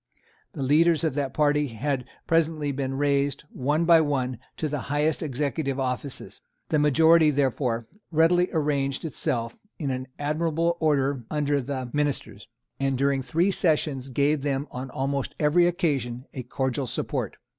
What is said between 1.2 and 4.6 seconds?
party had presently been raised, one by one,